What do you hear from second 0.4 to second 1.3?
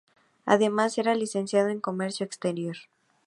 Además era